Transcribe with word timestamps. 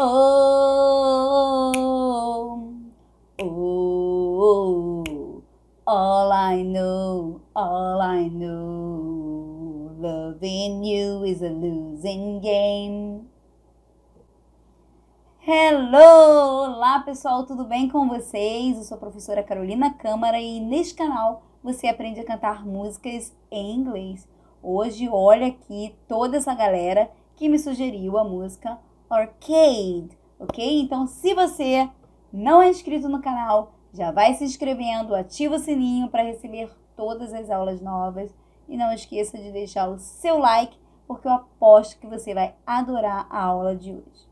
Oh, 0.00 1.72
oh, 3.40 5.42
all 5.88 6.32
I 6.32 6.62
know, 6.62 7.42
all 7.52 8.00
I 8.00 8.28
know, 8.28 9.96
loving 9.98 10.84
you 10.84 11.24
is 11.24 11.42
a 11.42 11.48
losing 11.48 12.40
game. 12.40 13.28
Hello! 15.40 16.76
Olá 16.76 17.00
pessoal, 17.00 17.44
tudo 17.44 17.64
bem 17.64 17.88
com 17.88 18.08
vocês? 18.08 18.76
Eu 18.76 18.84
sou 18.84 18.98
a 18.98 19.00
professora 19.00 19.42
Carolina 19.42 19.92
Câmara 19.94 20.38
e 20.38 20.60
neste 20.60 20.94
canal 20.94 21.42
você 21.60 21.88
aprende 21.88 22.20
a 22.20 22.24
cantar 22.24 22.64
músicas 22.64 23.36
em 23.50 23.74
inglês. 23.74 24.28
Hoje, 24.62 25.08
olha 25.08 25.48
aqui 25.48 25.96
toda 26.06 26.36
essa 26.36 26.54
galera 26.54 27.10
que 27.34 27.48
me 27.48 27.58
sugeriu 27.58 28.16
a 28.16 28.22
música 28.22 28.78
Arcade, 29.10 30.10
ok? 30.38 30.80
Então, 30.80 31.06
se 31.06 31.34
você 31.34 31.88
não 32.32 32.60
é 32.60 32.68
inscrito 32.68 33.08
no 33.08 33.22
canal, 33.22 33.72
já 33.92 34.10
vai 34.10 34.34
se 34.34 34.44
inscrevendo, 34.44 35.14
ativa 35.14 35.56
o 35.56 35.58
sininho 35.58 36.08
para 36.08 36.22
receber 36.22 36.70
todas 36.94 37.32
as 37.32 37.48
aulas 37.48 37.80
novas 37.80 38.34
e 38.68 38.76
não 38.76 38.92
esqueça 38.92 39.38
de 39.38 39.50
deixar 39.50 39.88
o 39.88 39.98
seu 39.98 40.38
like, 40.38 40.78
porque 41.06 41.26
eu 41.26 41.32
aposto 41.32 41.98
que 41.98 42.06
você 42.06 42.34
vai 42.34 42.54
adorar 42.66 43.26
a 43.30 43.42
aula 43.42 43.74
de 43.74 43.92
hoje. 43.92 44.28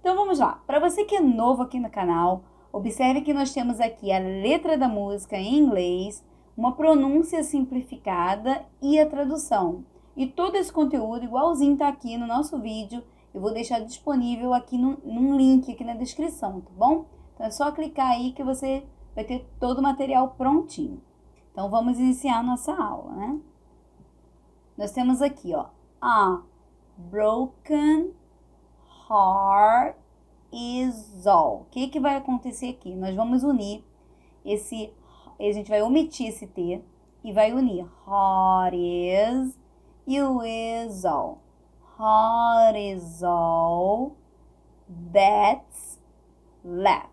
Então 0.00 0.16
vamos 0.16 0.38
lá. 0.38 0.60
Para 0.66 0.80
você 0.80 1.04
que 1.04 1.14
é 1.14 1.20
novo 1.20 1.62
aqui 1.62 1.78
no 1.78 1.90
canal, 1.90 2.42
observe 2.72 3.20
que 3.20 3.34
nós 3.34 3.52
temos 3.52 3.78
aqui 3.78 4.10
a 4.10 4.18
letra 4.18 4.76
da 4.76 4.88
música 4.88 5.36
em 5.36 5.58
inglês, 5.58 6.24
uma 6.56 6.74
pronúncia 6.74 7.44
simplificada 7.44 8.64
e 8.82 8.98
a 8.98 9.08
tradução. 9.08 9.84
E 10.16 10.26
todo 10.26 10.56
esse 10.56 10.72
conteúdo 10.72 11.24
igualzinho 11.24 11.74
está 11.74 11.88
aqui 11.88 12.16
no 12.16 12.26
nosso 12.26 12.58
vídeo. 12.58 13.04
Eu 13.32 13.40
vou 13.40 13.52
deixar 13.52 13.80
disponível 13.80 14.52
aqui 14.52 14.76
no, 14.76 14.98
num 15.04 15.36
link 15.36 15.70
aqui 15.70 15.84
na 15.84 15.94
descrição, 15.94 16.60
tá 16.60 16.70
bom? 16.76 17.06
Então 17.34 17.46
é 17.46 17.50
só 17.50 17.70
clicar 17.70 18.10
aí 18.10 18.32
que 18.32 18.42
você 18.42 18.84
vai 19.14 19.24
ter 19.24 19.48
todo 19.58 19.78
o 19.78 19.82
material 19.82 20.30
prontinho. 20.30 21.00
Então 21.52 21.70
vamos 21.70 21.98
iniciar 21.98 22.42
nossa 22.42 22.74
aula, 22.74 23.12
né? 23.14 23.40
Nós 24.76 24.92
temos 24.92 25.20
aqui, 25.20 25.54
ó, 25.54 25.66
a 26.00 26.42
broken 26.96 28.12
heart 29.08 29.96
is 30.52 31.26
all. 31.26 31.62
O 31.62 31.64
que, 31.70 31.88
que 31.88 32.00
vai 32.00 32.16
acontecer 32.16 32.70
aqui? 32.70 32.94
Nós 32.94 33.14
vamos 33.14 33.42
unir 33.44 33.84
esse, 34.44 34.92
a 35.38 35.52
gente 35.52 35.68
vai 35.68 35.82
omitir 35.82 36.28
esse 36.28 36.46
T 36.46 36.82
e 37.22 37.32
vai 37.32 37.52
unir 37.52 37.86
heart 38.06 38.74
is 38.74 39.58
e 40.06 40.20
o 40.20 40.42
is 40.42 41.04
all. 41.04 41.38
Heart 42.00 42.76
is 42.78 43.22
all 43.22 44.16
that's 45.12 45.98
left. 46.64 47.10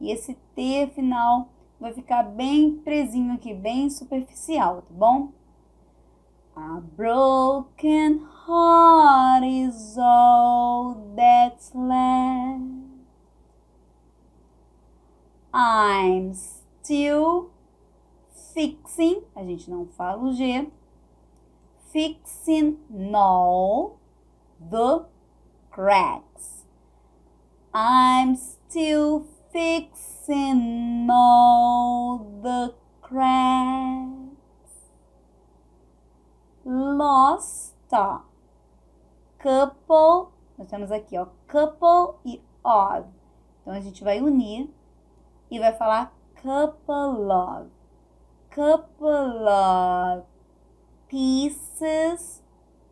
E 0.00 0.10
esse 0.10 0.34
T 0.54 0.86
final 0.94 1.50
vai 1.78 1.92
ficar 1.92 2.22
bem 2.22 2.78
presinho 2.78 3.34
aqui, 3.34 3.52
bem 3.52 3.90
superficial, 3.90 4.80
tá 4.80 4.88
bom? 4.88 5.32
A 6.56 6.80
broken 6.96 8.26
heart 8.46 9.44
is 9.44 9.98
all 9.98 11.12
that's 11.14 11.74
left. 11.74 12.86
I'm 15.52 16.32
still 16.32 17.50
fixing, 18.54 19.24
a 19.34 19.44
gente 19.44 19.70
não 19.70 19.84
fala 19.84 20.22
o 20.22 20.32
G, 20.32 20.72
fixing 21.92 22.78
all 23.14 24.05
the 24.60 25.06
cracks. 25.70 26.64
I'm 27.74 28.36
still 28.36 29.26
fixing 29.52 31.08
all 31.10 32.40
the 32.42 32.74
cracks 33.02 34.26
lost 36.66 37.76
couple, 39.38 40.32
nós 40.58 40.68
temos 40.68 40.90
aqui, 40.90 41.16
ó, 41.16 41.26
couple 41.46 42.18
e 42.24 42.42
of. 42.64 43.08
Então, 43.62 43.74
a 43.74 43.80
gente 43.80 44.02
vai 44.02 44.20
unir 44.20 44.68
e 45.50 45.58
vai 45.58 45.72
falar 45.72 46.12
couple 46.42 47.30
of. 47.30 47.70
Couple 48.50 49.46
of 49.46 50.26
pieces 51.08 52.42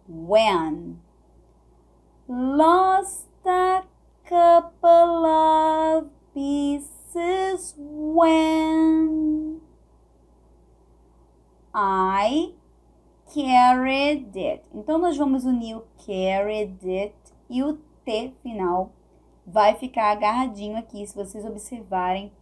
when. 0.06 1.00
Lost 2.27 3.29
a 3.45 3.85
couple 4.27 5.27
of 5.27 6.09
pieces 6.33 7.75
when. 7.77 9.61
I 11.75 12.55
carried 13.34 14.39
it. 14.39 14.63
Então, 14.73 14.97
nós 14.97 15.17
vamos 15.19 15.45
unir 15.45 15.77
o 15.77 15.84
carried 16.07 16.79
it 16.89 17.15
e 17.51 17.63
o 17.63 17.77
T 18.05 18.33
final 18.43 18.93
vai 19.47 19.75
ficar 19.75 20.13
agarradinho 20.13 20.79
aqui, 20.79 21.07
se 21.07 21.15
vocês 21.15 21.45
observarem. 21.45 22.33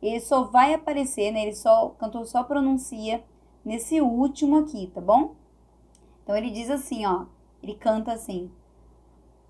Ele 0.00 0.20
só 0.20 0.44
vai 0.44 0.72
aparecer, 0.74 1.32
né? 1.32 1.42
Ele 1.42 1.54
só, 1.54 1.86
o 1.86 1.90
cantor 1.90 2.26
só 2.26 2.44
pronuncia 2.44 3.24
nesse 3.64 4.00
último 4.00 4.58
aqui, 4.58 4.88
tá 4.94 5.00
bom? 5.00 5.34
Então, 6.22 6.36
ele 6.36 6.50
diz 6.50 6.70
assim, 6.70 7.04
ó. 7.06 7.26
Ele 7.60 7.74
canta 7.74 8.12
assim. 8.12 8.50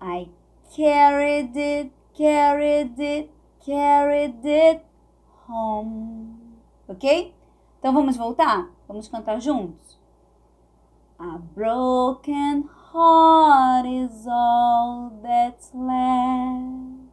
I 0.03 0.27
carried 0.75 1.55
it, 1.55 1.91
carried 2.13 2.99
it, 2.99 3.31
carried 3.65 4.43
it 4.43 4.81
home. 5.47 6.59
Ok? 6.89 7.33
Então, 7.79 7.93
vamos 7.93 8.17
voltar? 8.17 8.69
Vamos 8.85 9.07
cantar 9.07 9.39
juntos? 9.39 9.97
A 11.17 11.37
broken 11.55 12.69
heart 12.91 13.85
is 13.85 14.27
all 14.27 15.21
that's 15.23 15.71
left. 15.73 17.07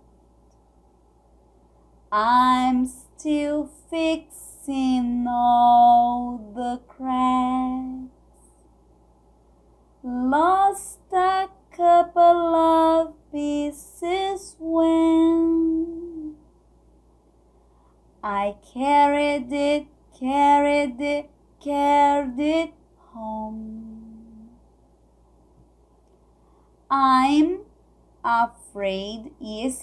I'm 2.10 2.86
still 2.86 3.70
fixing 3.88 5.28
all 5.28 6.52
the 6.56 6.80
cracks. 6.88 8.10
Lost 10.02 10.98
a 11.12 11.59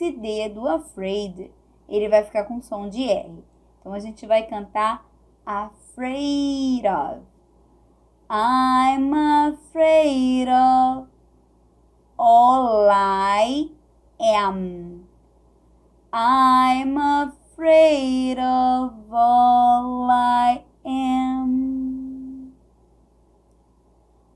esse 0.07 0.17
D 0.17 0.49
do 0.49 0.67
afraid, 0.67 1.51
ele 1.87 2.09
vai 2.09 2.23
ficar 2.23 2.45
com 2.45 2.61
som 2.61 2.89
de 2.89 3.03
R. 3.03 3.43
Então, 3.79 3.93
a 3.93 3.99
gente 3.99 4.25
vai 4.25 4.43
cantar 4.43 5.05
afraid 5.45 6.85
of. 6.87 7.21
I'm 8.29 9.13
afraid 9.13 10.49
of 10.49 11.07
all 12.17 12.89
I 12.89 13.69
am. 14.19 15.07
I'm 16.11 16.97
afraid 16.97 18.37
of 18.39 18.93
all 19.13 20.09
I 20.09 20.63
am. 20.85 22.53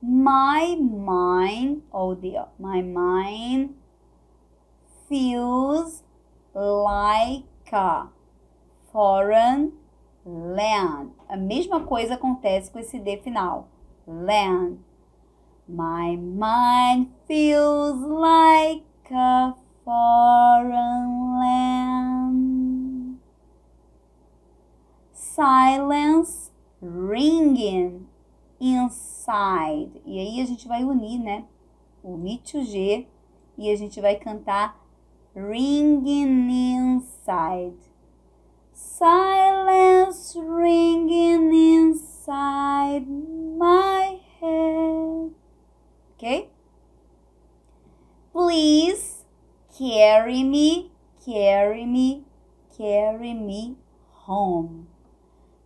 My 0.02 0.76
mind, 0.78 1.84
oh 1.92 2.16
dear, 2.16 2.48
my 2.58 2.82
mind 2.82 3.81
feels 5.12 6.04
like 6.56 7.44
a 7.74 8.08
foreign 8.94 9.74
land. 10.26 11.12
A 11.28 11.36
mesma 11.36 11.82
coisa 11.82 12.14
acontece 12.14 12.72
com 12.72 12.80
esse 12.80 12.98
D 12.98 13.18
final. 13.18 13.68
Land. 14.08 14.80
My 15.68 16.16
mind 16.16 17.10
feels 17.28 18.02
like 18.02 18.86
a 19.12 19.54
foreign 19.84 21.40
land. 21.40 23.20
Silence 25.12 26.52
ringing 26.82 28.08
inside. 28.62 30.02
E 30.06 30.20
aí 30.20 30.42
a 30.42 30.46
gente 30.46 30.70
vai 30.70 30.86
unir, 30.86 31.20
né? 31.20 31.44
Omite 32.02 32.58
o 32.58 32.64
G 32.64 33.08
e 33.58 33.70
a 33.70 33.76
gente 33.76 34.00
vai 34.00 34.16
cantar 34.16 34.81
ringing 35.34 36.50
inside. 36.50 37.78
Silence 38.74 40.36
ringing 40.38 41.54
inside 41.54 43.08
my 43.08 44.20
head. 44.40 45.32
Ok? 46.16 46.50
Please 48.34 49.26
carry 49.78 50.44
me, 50.44 50.92
carry 51.26 51.86
me, 51.86 52.26
carry 52.78 53.34
me 53.34 53.78
home. 54.26 54.88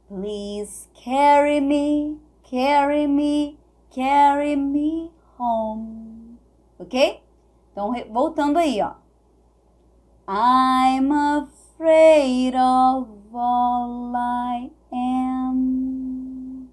Please 0.08 0.88
carry 0.94 1.60
me, 1.60 2.18
carry 2.44 3.08
me, 3.08 3.58
carry 3.94 4.56
me 4.56 5.12
home. 5.38 6.38
Ok? 6.80 7.22
Então, 7.72 7.92
voltando 8.12 8.58
aí, 8.58 8.82
ó. 8.82 9.05
I'm 10.28 11.12
afraid 11.12 12.56
of 12.56 13.08
all 13.32 14.14
I 14.16 14.72
am. 14.92 16.70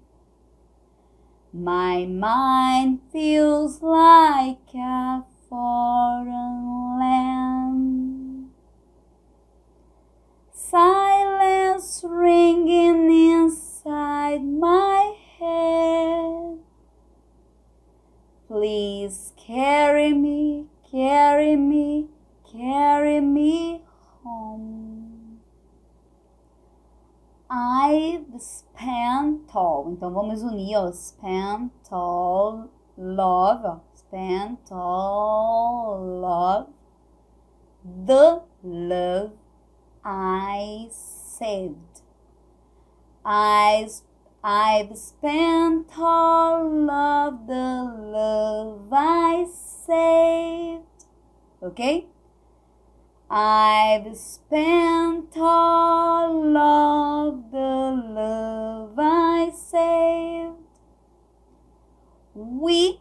My 1.53 2.05
mind 2.07 3.01
feels 3.11 3.83
like 3.83 4.73
a 4.73 5.23
foreign 5.47 6.97
land. 6.99 8.49
Silence 10.51 12.03
ringing 12.03 13.11
inside 13.11 14.43
my 14.43 15.15
head. 15.37 16.57
Please 18.47 19.31
carry 19.37 20.11
me, 20.11 20.65
carry 20.89 21.55
me, 21.55 22.07
carry 22.63 23.19
me 23.19 23.81
home. 24.23 25.39
I've 27.49 28.39
spent 28.39 29.53
all. 29.53 29.91
Então 29.91 30.11
vamos 30.11 30.41
unir, 30.41 30.77
ó. 30.77 30.91
Spent 30.93 31.73
all 31.91 32.69
love. 32.97 33.81
Spent 33.93 34.71
all 34.71 36.21
love. 36.21 36.69
The 37.83 38.41
love 38.63 39.33
I 40.05 40.87
saved. 40.89 42.01
I, 43.25 43.87
I've 44.41 44.97
spent 44.97 45.91
all 45.97 46.89
of 46.89 47.45
the 47.45 47.93
love 48.15 48.87
I 48.91 49.45
saved. 49.85 51.07
Okay? 51.61 52.07
I've 53.35 54.15
spent 54.15 55.35
all 55.37 56.55
of 56.55 57.51
the 57.51 58.03
love 58.13 58.93
I 58.99 59.51
saved. 59.55 60.53
We 62.35 62.99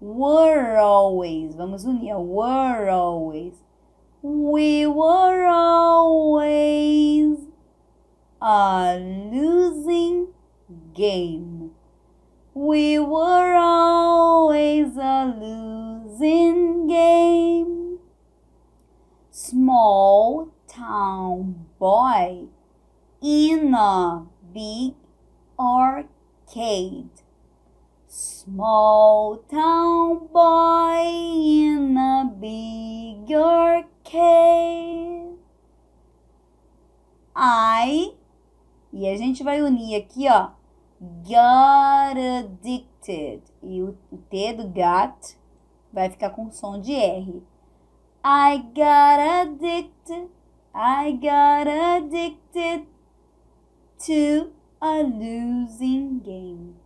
were 0.00 0.78
always, 0.78 1.54
vamos 1.54 1.84
unir, 1.84 2.18
were 2.18 2.88
always 2.88 3.64
we 4.24 4.86
were 4.86 5.44
always 5.44 7.40
a 8.40 8.98
losing 8.98 10.28
game. 10.94 11.72
We 12.54 12.98
were 12.98 13.54
always 13.54 14.96
a 14.96 15.26
losing 15.38 16.86
game. 16.86 17.73
Small 19.74 20.50
town 20.68 21.66
boy 21.80 22.46
in 23.20 23.74
a 23.74 24.24
big 24.52 24.94
arcade. 25.58 27.10
Small 28.06 29.38
town 29.50 30.28
boy 30.32 31.02
in 31.02 31.98
a 31.98 32.30
big 32.40 33.34
arcade. 33.34 35.38
I 37.34 38.14
e 38.92 39.08
a 39.08 39.16
gente 39.16 39.42
vai 39.42 39.60
unir 39.60 39.96
aqui, 39.96 40.28
ó, 40.28 40.50
got 41.00 42.16
addicted 42.16 43.42
e 43.60 43.82
o, 43.82 43.98
T 44.30 44.52
do 44.52 44.68
got 44.68 45.36
vai 45.92 46.08
ficar 46.10 46.30
com 46.30 46.48
som 46.52 46.80
de 46.80 46.94
R. 46.94 47.42
I 48.26 48.64
got 48.74 49.20
addicted, 49.20 50.28
I 50.74 51.12
got 51.12 51.66
addicted 51.68 52.86
to 54.06 54.50
a 54.80 55.02
losing 55.02 56.20
game. 56.20 56.76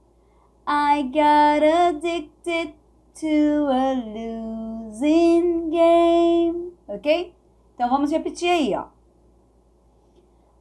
I 0.67 1.03
got 1.03 1.63
addicted 1.63 2.75
to 3.21 3.69
a 3.71 3.95
losing 3.95 5.71
game. 5.71 6.73
Ok? 6.89 7.33
Então 7.75 7.89
vamos 7.89 8.11
repetir 8.11 8.51
aí, 8.51 8.75
ó. 8.75 8.87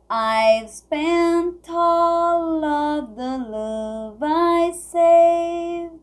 I've 0.10 0.70
spent 0.70 1.68
all 1.70 2.64
of 2.64 3.16
the 3.16 3.38
love 3.50 4.20
I 4.22 4.72
saved. 4.74 6.00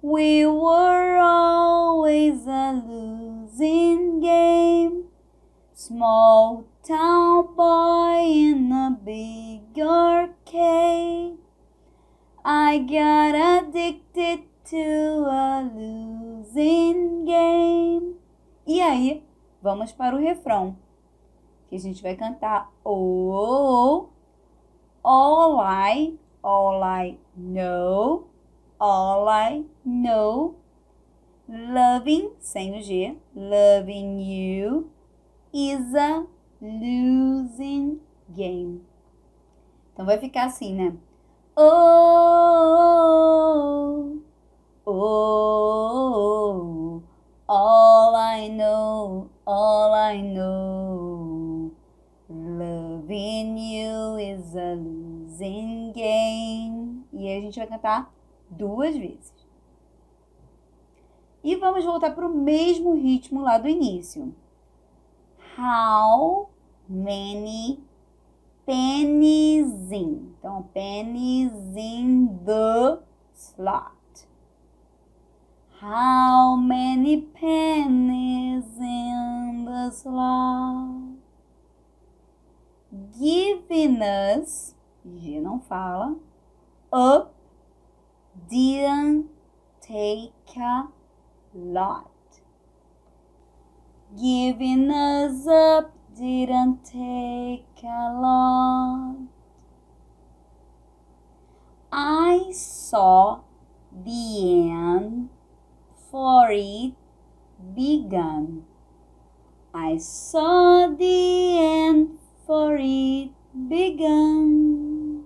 We 0.00 0.46
were 0.46 1.18
always 1.18 2.46
a 2.46 2.72
losing 3.54 4.20
game. 4.20 5.04
Small 5.72 6.66
town 6.86 7.54
boy 7.54 8.22
in 8.24 8.72
a 8.72 8.98
big 9.04 9.78
arcade. 9.80 11.38
I 12.44 12.78
got 12.78 13.34
addicted 13.34 14.42
to 14.70 15.26
a 15.26 15.70
losing 15.72 17.24
game. 17.24 18.16
E 18.66 18.80
aí, 18.80 19.22
vamos 19.62 19.92
para 19.92 20.16
o 20.16 20.20
refrão. 20.20 20.76
Que 21.68 21.76
a 21.76 21.80
gente 21.80 22.02
vai 22.02 22.16
cantar 22.16 22.70
Oh, 22.84 24.08
all 25.02 25.60
I, 25.60 26.18
all 26.42 26.82
I 26.82 27.18
know, 27.36 28.26
all 28.78 29.28
I 29.28 29.64
know. 29.84 30.56
Loving, 31.46 32.32
sem 32.38 32.78
o 32.78 32.80
G, 32.80 33.18
loving 33.36 34.18
you 34.22 34.90
is 35.52 35.94
a 35.94 36.24
losing 36.58 38.00
game. 38.30 38.80
Então 39.92 40.06
vai 40.06 40.16
ficar 40.16 40.46
assim, 40.46 40.74
né? 40.74 40.96
Oh, 41.54 41.64
oh, 44.86 45.02
all 47.46 48.16
I 48.16 48.48
know, 48.48 49.28
all 49.44 49.92
I 49.92 50.22
know, 50.22 51.74
loving 52.30 53.58
you 53.58 54.18
is 54.18 54.56
a 54.56 54.76
losing 54.76 55.92
game. 55.92 57.04
E 57.12 57.28
aí 57.28 57.36
a 57.36 57.40
gente 57.42 57.58
vai 57.58 57.66
cantar 57.66 58.10
duas 58.48 58.96
vezes. 58.96 59.33
E 61.44 61.54
vamos 61.56 61.84
voltar 61.84 62.14
para 62.14 62.26
o 62.26 62.34
mesmo 62.34 62.94
ritmo 62.94 63.42
lá 63.42 63.58
do 63.58 63.68
início. 63.68 64.34
How 65.56 66.48
many 66.88 67.84
pennies 68.66 69.92
in. 69.92 70.34
Então, 70.38 70.62
pennies 70.72 71.52
in 71.76 72.38
the 72.44 73.00
slot. 73.34 73.92
How 75.80 76.56
many 76.56 77.28
pennies 77.34 78.64
in 78.78 79.66
the 79.66 79.90
slot? 79.90 81.18
Giving 83.18 84.00
us, 84.02 84.74
G 85.04 85.40
não 85.40 85.60
fala, 85.60 86.16
up 86.92 87.34
didn't 88.48 89.28
take 89.80 90.32
a 90.56 90.88
lot. 91.54 92.10
Giving 94.20 94.90
us 94.90 95.46
up 95.46 95.92
didn't 96.16 96.84
take 96.84 97.82
a 97.82 98.12
lot. 98.20 99.16
I 101.92 102.50
saw 102.52 103.40
the 103.92 104.70
end 104.70 105.30
for 106.10 106.48
it 106.50 106.92
began. 107.74 108.64
I 109.72 109.98
saw 109.98 110.88
the 110.88 111.58
end 111.58 112.18
for 112.46 112.76
it 112.78 113.30
began. 113.68 115.24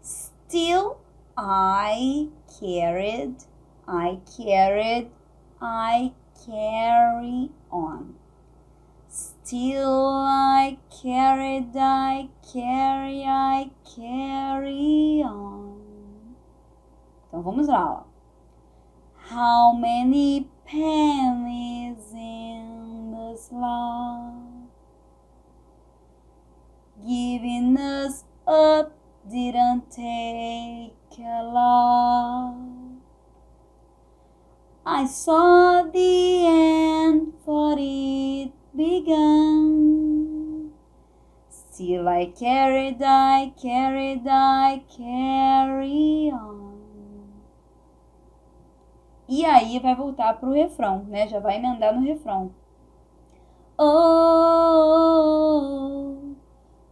Still 0.00 1.00
I 1.36 2.28
carried, 2.60 3.36
I 3.88 4.18
carried, 4.36 5.10
I 5.60 6.12
carry 6.44 7.50
on. 7.70 8.14
Still 9.08 10.10
I 10.26 10.78
carried, 11.02 11.74
I 11.74 12.28
carry, 12.52 13.24
I 13.24 13.70
carry 13.96 15.22
on. 15.24 15.80
Então 17.28 17.42
vamos 17.42 17.66
lá, 17.66 18.04
ó. 18.04 18.04
How 19.30 19.72
many 19.72 20.50
pennies 20.66 21.98
love. 23.50 23.87
Vai 49.80 49.94
voltar 49.94 50.38
pro 50.38 50.52
refrão, 50.52 51.04
né? 51.04 51.28
Já 51.28 51.40
vai 51.40 51.56
emendar 51.56 51.94
no 51.94 52.00
refrão. 52.06 52.50
Oh, 53.80 54.56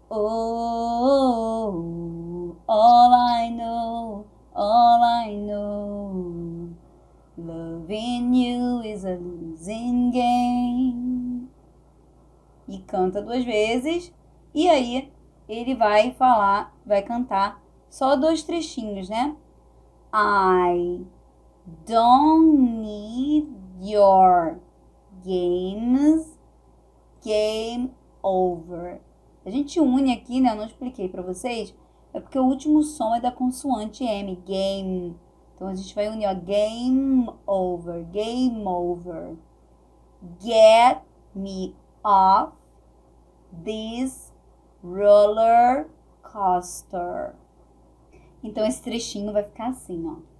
oh, 0.09 0.97
all 2.69 3.13
I 3.13 3.51
know, 3.51 4.27
all 4.55 5.03
I 5.03 5.35
know, 5.37 6.71
loving 7.37 8.35
you 8.35 8.83
is 8.83 9.05
a 9.05 9.17
losing 9.17 10.11
game. 10.13 11.49
E 12.69 12.79
canta 12.79 13.21
duas 13.21 13.45
vezes, 13.45 14.13
e 14.55 14.69
aí 14.69 15.13
ele 15.49 15.75
vai 15.75 16.13
falar, 16.13 16.73
vai 16.85 17.03
cantar 17.03 17.61
só 17.91 18.15
dois 18.17 18.43
trechinhos, 18.43 19.09
né? 19.09 19.37
I 20.13 21.05
don't 21.85 22.83
need 22.83 23.49
your 23.81 24.59
games 25.25 26.37
game 27.23 27.93
over. 28.23 29.01
A 29.45 29.51
gente 29.51 29.81
une 29.81 30.13
aqui, 30.13 30.41
né? 30.41 30.53
Eu 30.53 30.57
não 30.57 30.67
expliquei 30.67 31.09
para 31.09 31.23
vocês. 31.23 31.75
É 32.15 32.21
porque 32.21 32.39
o 32.39 32.45
último 32.45 32.83
som 32.83 33.15
é 33.15 33.21
da 33.21 33.31
consoante 33.31 34.05
M, 34.05 34.37
game. 34.47 35.17
Então 35.55 35.69
a 35.69 35.75
gente 35.75 35.95
vai 35.95 36.09
unir, 36.09 36.29
ó, 36.29 36.35
game 36.35 37.29
over, 37.47 38.05
game 38.05 38.67
over. 38.67 39.37
Get 40.41 41.03
me 41.35 41.75
off 42.03 42.53
this 43.65 44.33
roller 44.83 45.89
coaster. 46.23 47.35
Então 48.43 48.67
esse 48.67 48.83
trechinho 48.83 49.33
vai 49.33 49.43
ficar 49.43 49.69
assim, 49.69 50.07
ó. 50.07 50.36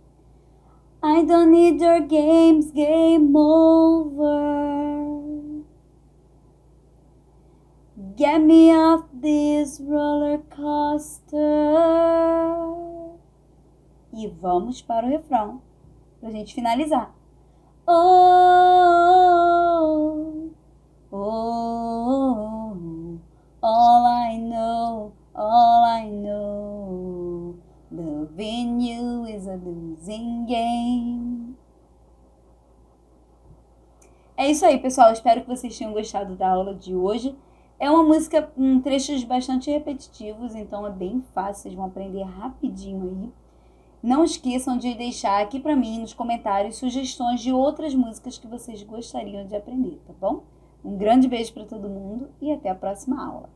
I 1.03 1.25
don't 1.25 1.53
need 1.53 1.81
your 1.81 2.01
games, 2.01 2.71
game 2.71 3.35
over. 3.37 4.87
Get 8.17 8.43
me 8.43 8.75
off 8.75 9.05
this 9.13 9.79
roller 9.81 10.39
coaster. 10.51 11.37
E 14.13 14.29
vamos 14.29 14.81
para 14.81 15.07
o 15.07 15.11
refrão, 15.11 15.61
para 16.19 16.31
a 16.31 16.33
gente 16.33 16.55
finalizar. 16.55 17.15
Oh, 17.87 17.93
oh, 21.13 23.19
all 23.63 24.07
I 24.07 24.39
know, 24.39 25.13
all 25.35 25.85
I 25.85 26.09
know, 26.09 27.16
you 28.39 29.27
is 29.27 29.47
a 29.49 29.57
losing 29.57 30.47
game. 30.47 31.57
É 34.37 34.51
isso 34.51 34.67
aí, 34.67 34.79
pessoal. 34.79 35.13
Espero 35.13 35.43
que 35.43 35.49
vocês 35.49 35.77
tenham 35.79 35.93
gostado 35.93 36.37
da 36.37 36.51
aula 36.51 36.75
de 36.75 36.95
hoje. 36.95 37.35
É 37.79 37.91
uma 37.91 38.03
música 38.03 38.43
com 38.43 38.81
trechos 38.81 39.23
bastante 39.25 39.71
repetitivos, 39.71 40.55
então 40.55 40.87
é 40.87 40.91
bem 40.91 41.23
fácil, 41.35 41.63
vocês 41.63 41.75
vão 41.75 41.87
aprender 41.87 42.23
rapidinho 42.23 43.03
aí. 43.03 43.33
Não 44.03 44.25
esqueçam 44.25 44.79
de 44.79 44.95
deixar 44.95 45.43
aqui 45.43 45.61
para 45.61 45.77
mim 45.77 46.01
nos 46.01 46.15
comentários 46.15 46.77
sugestões 46.77 47.41
de 47.41 47.53
outras 47.53 47.95
músicas 47.95 48.39
que 48.39 48.47
vocês 48.47 48.83
gostariam 48.83 49.47
de 49.47 49.57
aprender, 49.57 50.01
tá 50.07 50.15
bom? 50.19 50.45
Um 50.85 50.97
grande 50.97 51.29
beijo 51.29 51.53
para 51.53 51.65
todo 51.65 51.89
mundo 51.89 52.31
e 52.41 52.53
até 52.53 52.71
a 52.71 52.75
próxima 52.75 53.27
aula. 53.27 53.56